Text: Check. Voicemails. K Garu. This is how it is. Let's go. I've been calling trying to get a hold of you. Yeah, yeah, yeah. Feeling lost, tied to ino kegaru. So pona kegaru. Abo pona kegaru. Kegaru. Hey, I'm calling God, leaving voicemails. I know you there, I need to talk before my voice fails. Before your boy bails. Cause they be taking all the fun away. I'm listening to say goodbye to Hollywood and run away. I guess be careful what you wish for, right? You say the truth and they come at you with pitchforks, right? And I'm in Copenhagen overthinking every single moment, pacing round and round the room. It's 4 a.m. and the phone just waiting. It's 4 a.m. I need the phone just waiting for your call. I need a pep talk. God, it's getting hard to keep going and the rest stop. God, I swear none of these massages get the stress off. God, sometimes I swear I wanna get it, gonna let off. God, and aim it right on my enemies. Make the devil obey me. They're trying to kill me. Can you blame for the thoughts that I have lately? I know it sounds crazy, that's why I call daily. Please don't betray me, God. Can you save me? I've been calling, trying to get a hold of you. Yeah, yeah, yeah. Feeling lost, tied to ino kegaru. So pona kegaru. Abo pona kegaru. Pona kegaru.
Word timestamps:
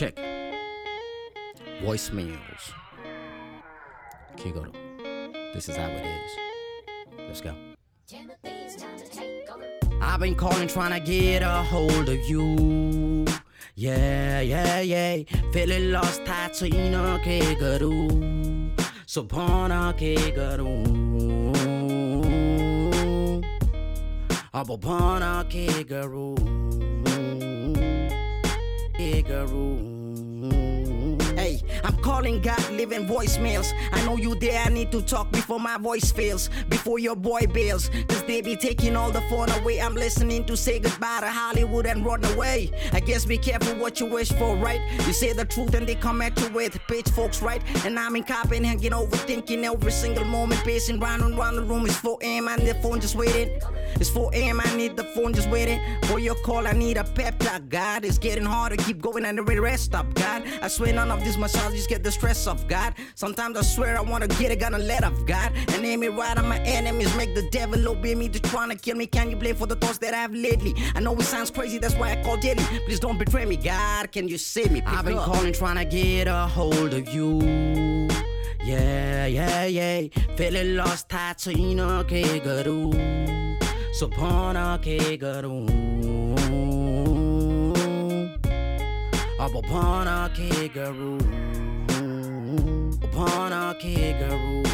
Check. 0.00 0.16
Voicemails. 1.82 2.72
K 4.34 4.50
Garu. 4.50 4.72
This 5.52 5.68
is 5.68 5.76
how 5.76 5.88
it 5.88 6.06
is. 6.06 6.32
Let's 7.28 7.42
go. 7.42 7.54
I've 10.00 10.20
been 10.20 10.36
calling 10.36 10.68
trying 10.68 10.98
to 10.98 11.06
get 11.06 11.42
a 11.42 11.62
hold 11.64 12.08
of 12.08 12.18
you. 12.26 13.26
Yeah, 13.74 14.40
yeah, 14.40 14.80
yeah. 14.80 15.22
Feeling 15.52 15.92
lost, 15.92 16.24
tied 16.24 16.54
to 16.54 16.66
ino 16.66 17.18
kegaru. 17.18 18.70
So 19.04 19.24
pona 19.24 19.92
kegaru. 19.92 20.80
Abo 24.54 24.80
pona 24.80 25.44
kegaru. 25.44 26.69
Kegaru. 29.00 29.80
Hey, 31.34 31.62
I'm 31.82 31.96
calling 32.02 32.40
God, 32.40 32.70
leaving 32.72 33.06
voicemails. 33.06 33.72
I 33.92 34.04
know 34.04 34.16
you 34.16 34.34
there, 34.34 34.62
I 34.64 34.68
need 34.68 34.92
to 34.92 35.02
talk 35.02 35.30
before 35.30 35.60
my 35.60 35.78
voice 35.78 36.10
fails. 36.10 36.50
Before 36.68 36.98
your 36.98 37.16
boy 37.16 37.46
bails. 37.52 37.90
Cause 38.08 38.22
they 38.24 38.40
be 38.40 38.56
taking 38.56 38.96
all 38.96 39.10
the 39.10 39.20
fun 39.22 39.50
away. 39.60 39.80
I'm 39.80 39.94
listening 39.94 40.44
to 40.46 40.56
say 40.56 40.78
goodbye 40.78 41.20
to 41.20 41.28
Hollywood 41.28 41.86
and 41.86 42.04
run 42.04 42.24
away. 42.32 42.70
I 42.92 43.00
guess 43.00 43.24
be 43.24 43.38
careful 43.38 43.74
what 43.76 44.00
you 44.00 44.06
wish 44.06 44.30
for, 44.32 44.56
right? 44.56 44.80
You 45.06 45.12
say 45.12 45.32
the 45.32 45.44
truth 45.44 45.74
and 45.74 45.86
they 45.86 45.94
come 45.94 46.22
at 46.22 46.38
you 46.40 46.48
with 46.50 46.78
pitchforks, 46.88 47.42
right? 47.42 47.62
And 47.84 47.98
I'm 47.98 48.16
in 48.16 48.24
Copenhagen 48.24 48.92
overthinking 48.92 49.64
every 49.64 49.92
single 49.92 50.24
moment, 50.24 50.62
pacing 50.64 51.00
round 51.00 51.22
and 51.22 51.36
round 51.36 51.58
the 51.58 51.62
room. 51.62 51.86
It's 51.86 51.96
4 51.96 52.18
a.m. 52.22 52.48
and 52.48 52.66
the 52.66 52.74
phone 52.74 53.00
just 53.00 53.14
waiting. 53.14 53.60
It's 53.96 54.10
4 54.10 54.34
a.m. 54.34 54.60
I 54.62 54.76
need 54.76 54.96
the 54.96 55.04
phone 55.04 55.32
just 55.34 55.50
waiting 55.50 55.80
for 56.04 56.18
your 56.18 56.36
call. 56.36 56.66
I 56.66 56.72
need 56.72 56.96
a 56.96 57.04
pep 57.04 57.38
talk. 57.38 57.62
God, 57.68 58.04
it's 58.04 58.18
getting 58.18 58.44
hard 58.44 58.76
to 58.76 58.84
keep 58.84 59.00
going 59.00 59.24
and 59.24 59.38
the 59.38 59.42
rest 59.42 59.84
stop. 59.84 60.12
God, 60.14 60.44
I 60.62 60.68
swear 60.68 60.92
none 60.92 61.10
of 61.10 61.24
these 61.24 61.36
massages 61.36 61.86
get 61.90 62.04
the 62.04 62.12
stress 62.12 62.46
off. 62.46 62.66
God, 62.68 62.94
sometimes 63.16 63.58
I 63.58 63.62
swear 63.62 63.98
I 63.98 64.00
wanna 64.00 64.28
get 64.28 64.52
it, 64.52 64.60
gonna 64.60 64.78
let 64.78 65.02
off. 65.02 65.18
God, 65.26 65.50
and 65.72 65.84
aim 65.84 66.04
it 66.04 66.12
right 66.12 66.38
on 66.38 66.48
my 66.48 66.60
enemies. 66.60 67.14
Make 67.16 67.34
the 67.34 67.46
devil 67.50 67.88
obey 67.88 68.14
me. 68.14 68.28
They're 68.28 68.48
trying 68.54 68.70
to 68.70 68.76
kill 68.76 68.96
me. 68.96 69.06
Can 69.06 69.28
you 69.28 69.36
blame 69.36 69.56
for 69.56 69.66
the 69.66 69.74
thoughts 69.74 69.98
that 69.98 70.14
I 70.14 70.18
have 70.18 70.32
lately? 70.32 70.72
I 70.94 71.00
know 71.00 71.14
it 71.16 71.22
sounds 71.22 71.50
crazy, 71.50 71.78
that's 71.78 71.96
why 71.96 72.12
I 72.12 72.22
call 72.22 72.36
daily. 72.36 72.62
Please 72.86 73.00
don't 73.00 73.18
betray 73.18 73.44
me, 73.44 73.56
God. 73.56 74.12
Can 74.12 74.28
you 74.28 74.38
save 74.38 74.70
me? 74.70 74.82
I've 74.86 75.04
been 75.04 75.18
calling, 75.18 75.52
trying 75.52 75.78
to 75.78 75.84
get 75.84 76.28
a 76.28 76.46
hold 76.46 76.94
of 76.94 77.08
you. 77.08 77.40
Yeah, 78.62 79.26
yeah, 79.26 79.64
yeah. 79.64 80.06
Feeling 80.36 80.76
lost, 80.76 81.08
tied 81.08 81.38
to 81.38 81.50
ino 81.50 82.04
kegaru. 82.04 82.94
So 83.92 84.06
pona 84.08 84.78
kegaru. 84.84 85.66
Abo 89.40 89.60
pona 89.62 90.30
kegaru. 90.36 91.29
Pona 93.80 93.92
kegaru. 93.94 94.69